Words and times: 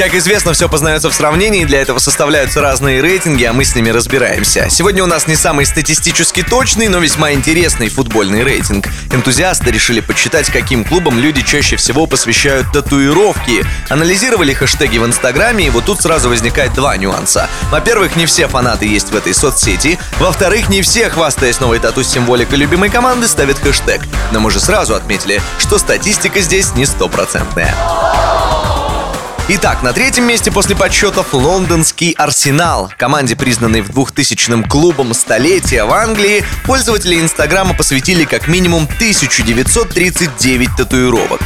Как 0.00 0.14
известно, 0.14 0.54
все 0.54 0.66
познается 0.66 1.10
в 1.10 1.14
сравнении, 1.14 1.66
для 1.66 1.82
этого 1.82 1.98
составляются 1.98 2.62
разные 2.62 3.02
рейтинги, 3.02 3.44
а 3.44 3.52
мы 3.52 3.64
с 3.64 3.74
ними 3.74 3.90
разбираемся. 3.90 4.66
Сегодня 4.70 5.04
у 5.04 5.06
нас 5.06 5.26
не 5.26 5.36
самый 5.36 5.66
статистически 5.66 6.42
точный, 6.42 6.88
но 6.88 7.00
весьма 7.00 7.32
интересный 7.32 7.90
футбольный 7.90 8.42
рейтинг. 8.42 8.88
Энтузиасты 9.12 9.70
решили 9.70 10.00
подсчитать, 10.00 10.50
каким 10.50 10.86
клубам 10.86 11.18
люди 11.18 11.42
чаще 11.42 11.76
всего 11.76 12.06
посвящают 12.06 12.72
татуировки. 12.72 13.62
Анализировали 13.90 14.54
хэштеги 14.54 14.96
в 14.96 15.04
Инстаграме, 15.04 15.66
и 15.66 15.70
вот 15.70 15.84
тут 15.84 16.00
сразу 16.00 16.30
возникает 16.30 16.72
два 16.72 16.96
нюанса. 16.96 17.50
Во-первых, 17.70 18.16
не 18.16 18.24
все 18.24 18.48
фанаты 18.48 18.86
есть 18.86 19.10
в 19.10 19.16
этой 19.16 19.34
соцсети. 19.34 19.98
Во-вторых, 20.18 20.70
не 20.70 20.80
все, 20.80 21.10
хвастаясь 21.10 21.60
новой 21.60 21.78
тату 21.78 22.02
с 22.02 22.08
символикой 22.08 22.56
любимой 22.56 22.88
команды, 22.88 23.28
ставят 23.28 23.58
хэштег. 23.58 24.00
Но 24.32 24.40
мы 24.40 24.50
же 24.50 24.60
сразу 24.60 24.94
отметили, 24.94 25.42
что 25.58 25.76
статистика 25.76 26.40
здесь 26.40 26.74
не 26.74 26.86
стопроцентная. 26.86 27.76
Итак, 29.52 29.82
на 29.82 29.92
третьем 29.92 30.28
месте 30.28 30.52
после 30.52 30.76
подсчетов 30.76 31.34
лондонский 31.34 32.12
Арсенал. 32.12 32.92
Команде, 32.96 33.34
признанной 33.34 33.80
в 33.80 33.90
2000-м 33.90 34.62
клубом 34.62 35.12
столетия 35.12 35.82
в 35.82 35.92
Англии, 35.92 36.44
пользователи 36.64 37.20
Инстаграма 37.20 37.74
посвятили 37.74 38.24
как 38.24 38.46
минимум 38.46 38.84
1939 38.84 40.76
татуировок. 40.76 41.40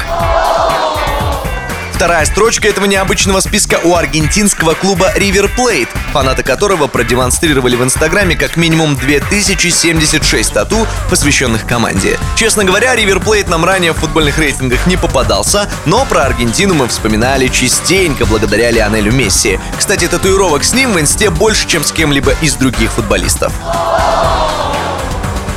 Вторая 2.04 2.26
строчка 2.26 2.68
этого 2.68 2.84
необычного 2.84 3.40
списка 3.40 3.80
у 3.82 3.94
аргентинского 3.94 4.74
клуба 4.74 5.10
River 5.16 5.50
Plate, 5.56 5.88
фанаты 6.12 6.42
которого 6.42 6.86
продемонстрировали 6.86 7.76
в 7.76 7.82
Инстаграме 7.82 8.36
как 8.36 8.58
минимум 8.58 8.94
2076 8.94 10.52
тату, 10.52 10.86
посвященных 11.08 11.66
команде. 11.66 12.18
Честно 12.36 12.66
говоря, 12.66 12.94
River 12.94 13.24
Plate 13.24 13.48
нам 13.48 13.64
ранее 13.64 13.92
в 13.92 13.96
футбольных 13.96 14.36
рейтингах 14.36 14.86
не 14.86 14.98
попадался, 14.98 15.66
но 15.86 16.04
про 16.04 16.24
Аргентину 16.24 16.74
мы 16.74 16.88
вспоминали 16.88 17.48
частенько 17.48 18.26
благодаря 18.26 18.70
Лионелю 18.70 19.10
Месси. 19.10 19.58
Кстати, 19.78 20.06
татуировок 20.06 20.62
с 20.62 20.74
ним 20.74 20.92
в 20.92 21.00
Инсте 21.00 21.30
больше, 21.30 21.66
чем 21.66 21.82
с 21.82 21.90
кем-либо 21.90 22.34
из 22.42 22.52
других 22.56 22.92
футболистов. 22.92 23.50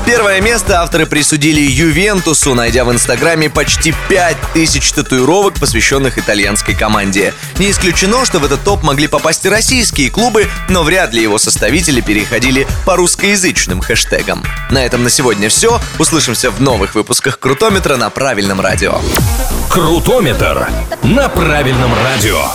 Первое 0.08 0.40
место 0.40 0.82
авторы 0.82 1.06
присудили 1.06 1.60
Ювентусу, 1.60 2.54
найдя 2.54 2.86
в 2.86 2.92
Инстаграме 2.94 3.50
почти 3.50 3.94
5000 4.08 4.94
татуировок, 4.94 5.56
посвященных 5.56 6.18
итальянской 6.18 6.76
команде. 6.76 7.34
Не 7.58 7.72
исключено, 7.72 8.24
что 8.24 8.40
в 8.40 8.46
этот 8.46 8.64
топ 8.64 8.84
могли 8.84 9.08
попасть 9.08 9.46
и 9.46 9.50
российские 9.50 10.10
клубы, 10.10 10.48
но 10.70 10.84
вряд 10.84 11.14
ли 11.14 11.22
его 11.22 11.38
составители 11.38 12.00
переходили 12.00 12.66
по 12.86 12.96
русскоязычным 12.96 13.82
хэштегам. 13.82 14.46
На 14.72 14.86
этом 14.86 15.04
на 15.04 15.10
сегодня 15.10 15.50
все. 15.50 15.82
Услышимся 16.00 16.52
в 16.52 16.62
новых 16.62 16.96
выпусках 16.96 17.38
Крутометра 17.38 17.98
на 17.98 18.10
правильном 18.10 18.62
радио. 18.62 19.02
Крутометр 19.70 20.70
на 21.04 21.28
правильном 21.28 21.92
радио. 22.02 22.46